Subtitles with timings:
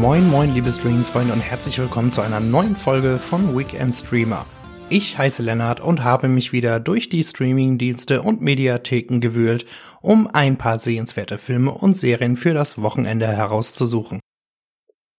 [0.00, 4.46] Moin moin liebe Streaming-Freunde und herzlich willkommen zu einer neuen Folge von Weekend Streamer.
[4.88, 9.66] Ich heiße Lennart und habe mich wieder durch die Streaming-Dienste und Mediatheken gewühlt,
[10.00, 14.20] um ein paar sehenswerte Filme und Serien für das Wochenende herauszusuchen.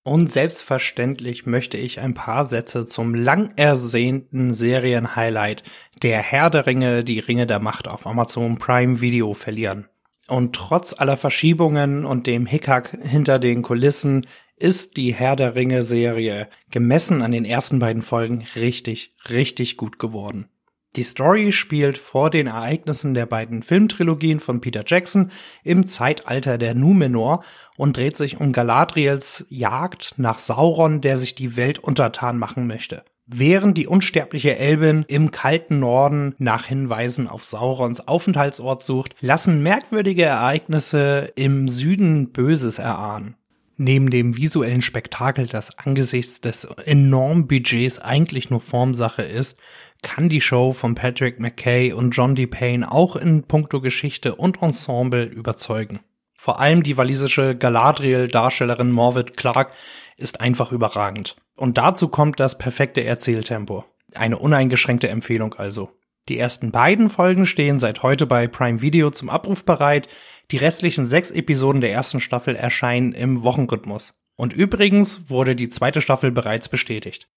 [0.03, 5.61] Und selbstverständlich möchte ich ein paar Sätze zum lang ersehnten Serienhighlight
[6.01, 9.90] Der Herr der Ringe, die Ringe der Macht auf Amazon Prime Video verlieren.
[10.31, 15.83] Und trotz aller Verschiebungen und dem Hickhack hinter den Kulissen ist die Herr der Ringe
[15.83, 20.47] Serie gemessen an den ersten beiden Folgen richtig, richtig gut geworden.
[20.95, 25.31] Die Story spielt vor den Ereignissen der beiden Filmtrilogien von Peter Jackson
[25.65, 27.43] im Zeitalter der Numenor
[27.75, 33.03] und dreht sich um Galadriels Jagd nach Sauron, der sich die Welt untertan machen möchte.
[33.27, 40.23] Während die unsterbliche Elbin im kalten Norden nach Hinweisen auf Saurons Aufenthaltsort sucht, lassen merkwürdige
[40.23, 43.35] Ereignisse im Süden Böses erahnen.
[43.77, 49.59] Neben dem visuellen Spektakel, das angesichts des enormen Budgets eigentlich nur Formsache ist,
[50.01, 52.47] kann die Show von Patrick McKay und John D.
[52.47, 55.99] Payne auch in puncto Geschichte und Ensemble überzeugen.
[56.33, 59.73] Vor allem die walisische Galadriel-Darstellerin Morvid Clark
[60.17, 61.35] ist einfach überragend.
[61.61, 63.85] Und dazu kommt das perfekte Erzähltempo.
[64.15, 65.91] Eine uneingeschränkte Empfehlung also.
[66.27, 70.07] Die ersten beiden Folgen stehen seit heute bei Prime Video zum Abruf bereit.
[70.49, 74.15] Die restlichen sechs Episoden der ersten Staffel erscheinen im Wochenrhythmus.
[74.35, 77.29] Und übrigens wurde die zweite Staffel bereits bestätigt.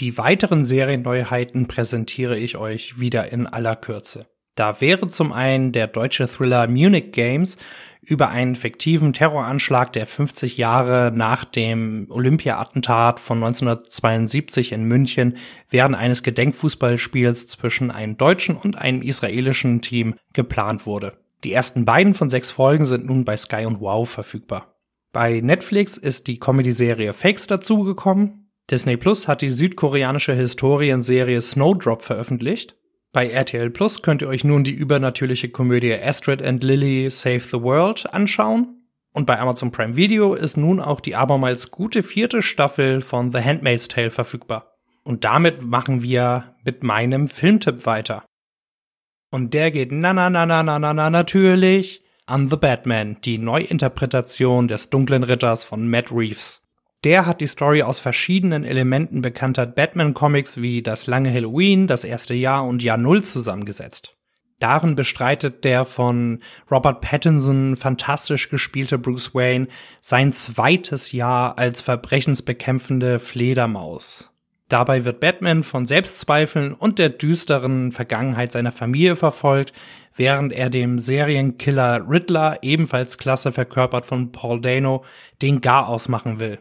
[0.00, 4.26] Die weiteren Serienneuheiten präsentiere ich euch wieder in aller Kürze.
[4.54, 7.56] Da wäre zum einen der deutsche Thriller Munich Games
[8.02, 15.36] über einen fiktiven Terroranschlag, der 50 Jahre nach dem Olympia-Attentat von 1972 in München
[15.68, 21.18] während eines Gedenkfußballspiels zwischen einem deutschen und einem israelischen Team geplant wurde.
[21.44, 24.74] Die ersten beiden von sechs Folgen sind nun bei Sky und Wow verfügbar.
[25.12, 28.50] Bei Netflix ist die Comedy-Serie Fakes dazugekommen.
[28.70, 32.76] Disney Plus hat die südkoreanische Historienserie Snowdrop veröffentlicht.
[33.12, 37.60] Bei RTL Plus könnt ihr euch nun die übernatürliche Komödie Astrid and Lily Save the
[37.60, 38.76] World anschauen.
[39.12, 43.40] Und bei Amazon Prime Video ist nun auch die abermals gute vierte Staffel von The
[43.40, 44.76] Handmaid's Tale verfügbar.
[45.02, 48.24] Und damit machen wir mit meinem Filmtipp weiter.
[49.32, 53.38] Und der geht na na na na na na na natürlich an The Batman, die
[53.38, 56.62] Neuinterpretation des dunklen Ritters von Matt Reeves.
[57.02, 62.34] Der hat die Story aus verschiedenen Elementen bekannter Batman-Comics wie Das lange Halloween, Das erste
[62.34, 64.16] Jahr und Jahr Null zusammengesetzt.
[64.58, 66.40] Darin bestreitet der von
[66.70, 69.68] Robert Pattinson fantastisch gespielte Bruce Wayne
[70.02, 74.34] sein zweites Jahr als verbrechensbekämpfende Fledermaus.
[74.68, 79.72] Dabei wird Batman von Selbstzweifeln und der düsteren Vergangenheit seiner Familie verfolgt,
[80.14, 85.02] während er dem Serienkiller Riddler, ebenfalls klasse verkörpert von Paul Dano,
[85.40, 86.60] den Gar ausmachen will.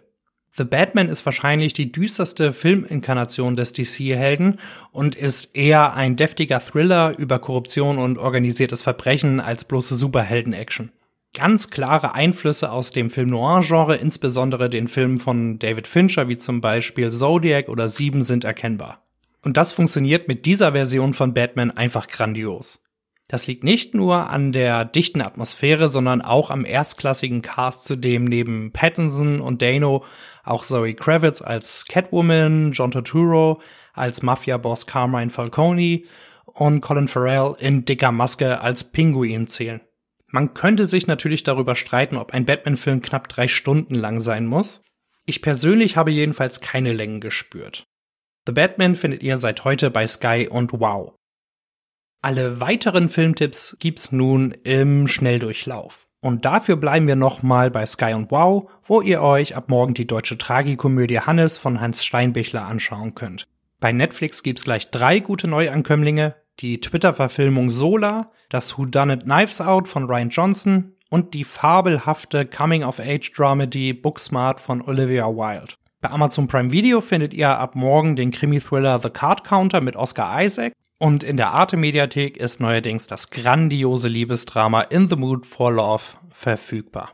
[0.60, 4.60] The Batman ist wahrscheinlich die düsterste Filminkarnation des DC-Helden
[4.92, 10.92] und ist eher ein deftiger Thriller über Korruption und organisiertes Verbrechen als bloße Superhelden-Action.
[11.34, 16.60] Ganz klare Einflüsse aus dem Film Noir-Genre, insbesondere den Filmen von David Fincher wie zum
[16.60, 19.02] Beispiel Zodiac oder Sieben sind erkennbar.
[19.42, 22.84] Und das funktioniert mit dieser Version von Batman einfach grandios.
[23.30, 28.26] Das liegt nicht nur an der dichten Atmosphäre, sondern auch am erstklassigen Cast, zu dem
[28.26, 30.04] neben Pattinson und Dano
[30.50, 33.62] auch Zoe Kravitz als Catwoman, John Turturro
[33.94, 36.04] als Mafia-Boss Carmine Falcone
[36.46, 39.82] und Colin Farrell in dicker Maske als Pinguin zählen.
[40.28, 44.84] Man könnte sich natürlich darüber streiten, ob ein Batman-Film knapp drei Stunden lang sein muss.
[45.26, 47.86] Ich persönlich habe jedenfalls keine Längen gespürt.
[48.46, 51.16] The Batman findet ihr seit heute bei Sky und Wow.
[52.22, 56.09] Alle weiteren Filmtipps gibt's nun im Schnelldurchlauf.
[56.22, 60.08] Und dafür bleiben wir nochmal bei Sky und Wow, wo ihr euch ab morgen die
[60.08, 63.48] deutsche Tragikomödie Hannes von Hans Steinbichler anschauen könnt.
[63.80, 70.06] Bei Netflix gibt's gleich drei gute Neuankömmlinge, die Twitter-Verfilmung Sola, das Whodunit Knives Out von
[70.06, 75.76] Ryan Johnson und die fabelhafte Coming-of-Age-Dramedy Booksmart von Olivia Wilde.
[76.02, 80.42] Bei Amazon Prime Video findet ihr ab morgen den Krimi-Thriller The Card Counter mit Oscar
[80.42, 86.04] Isaac und in der Arte-Mediathek ist neuerdings das grandiose Liebesdrama In the Mood for Love
[86.30, 87.12] verfügbar.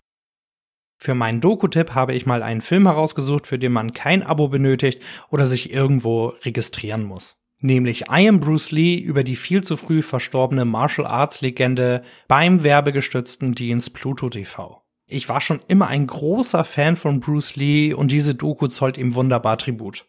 [0.99, 5.01] Für meinen Doku-Tipp habe ich mal einen Film herausgesucht, für den man kein Abo benötigt
[5.31, 7.37] oder sich irgendwo registrieren muss.
[7.61, 12.63] Nämlich I Am Bruce Lee über die viel zu früh verstorbene Martial Arts Legende beim
[12.63, 14.84] werbegestützten Dienst Pluto TV.
[15.07, 19.13] Ich war schon immer ein großer Fan von Bruce Lee und diese Doku zollt ihm
[19.13, 20.05] wunderbar Tribut.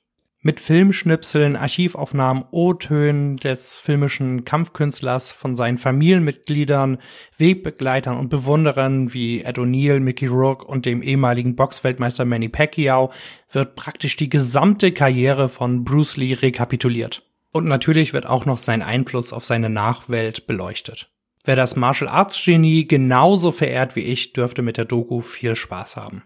[0.47, 6.99] mit Filmschnipseln, Archivaufnahmen, O-Tönen des filmischen Kampfkünstlers von seinen Familienmitgliedern,
[7.37, 13.13] Wegbegleitern und Bewunderern wie Ed O'Neill, Mickey Rourke und dem ehemaligen Boxweltmeister Manny Pacquiao
[13.51, 17.25] wird praktisch die gesamte Karriere von Bruce Lee rekapituliert.
[17.51, 21.11] Und natürlich wird auch noch sein Einfluss auf seine Nachwelt beleuchtet.
[21.47, 25.97] Wer das Martial Arts Genie genauso verehrt wie ich, dürfte mit der Doku viel Spaß
[25.97, 26.25] haben.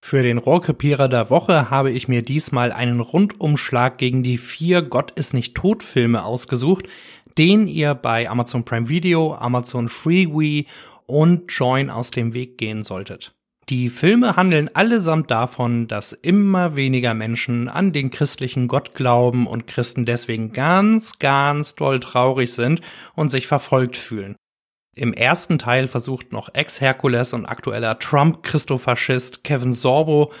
[0.00, 5.10] Für den Rohrkrepierer der Woche habe ich mir diesmal einen Rundumschlag gegen die vier Gott
[5.10, 6.86] ist nicht tot Filme ausgesucht,
[7.36, 10.66] den ihr bei Amazon Prime Video, Amazon Freewee
[11.06, 13.34] und Join aus dem Weg gehen solltet.
[13.68, 19.68] Die Filme handeln allesamt davon, dass immer weniger Menschen an den christlichen Gott glauben und
[19.68, 22.80] Christen deswegen ganz, ganz doll traurig sind
[23.14, 24.36] und sich verfolgt fühlen.
[24.94, 30.32] Im ersten Teil versucht noch Ex-Herkules und aktueller Trump-Christofaschist Kevin Sorbo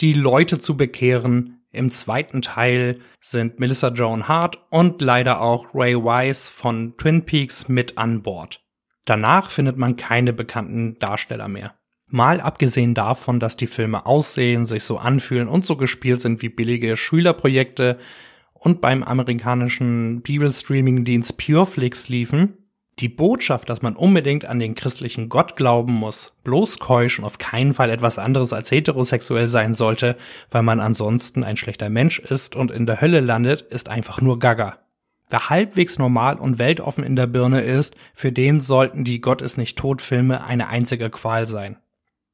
[0.00, 1.62] die Leute zu bekehren.
[1.72, 7.68] Im zweiten Teil sind Melissa Joan Hart und leider auch Ray Wise von Twin Peaks
[7.68, 8.64] mit an Bord.
[9.04, 11.74] Danach findet man keine bekannten Darsteller mehr.
[12.12, 16.48] Mal abgesehen davon, dass die Filme aussehen, sich so anfühlen und so gespielt sind wie
[16.48, 17.98] billige Schülerprojekte
[18.52, 22.54] und beim amerikanischen Bibelstreaming-Dienst Pureflix liefen,
[22.98, 27.38] die Botschaft, dass man unbedingt an den christlichen Gott glauben muss, bloß keusch und auf
[27.38, 30.16] keinen Fall etwas anderes als heterosexuell sein sollte,
[30.50, 34.38] weil man ansonsten ein schlechter Mensch ist und in der Hölle landet, ist einfach nur
[34.40, 34.78] Gaga.
[35.28, 39.58] Wer halbwegs normal und weltoffen in der Birne ist, für den sollten die Gott ist
[39.58, 41.76] nicht tot Filme eine einzige Qual sein.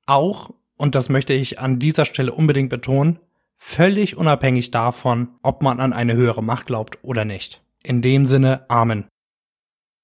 [0.07, 3.19] Auch, und das möchte ich an dieser Stelle unbedingt betonen,
[3.57, 7.63] völlig unabhängig davon, ob man an eine höhere Macht glaubt oder nicht.
[7.83, 9.07] In dem Sinne, Amen.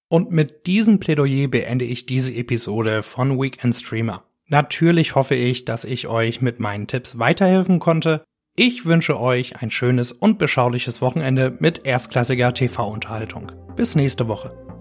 [0.09, 4.25] Und mit diesem Plädoyer beende ich diese Episode von Weekend Streamer.
[4.47, 8.23] Natürlich hoffe ich, dass ich euch mit meinen Tipps weiterhelfen konnte.
[8.55, 13.53] Ich wünsche euch ein schönes und beschauliches Wochenende mit erstklassiger TV-Unterhaltung.
[13.75, 14.72] Bis nächste Woche.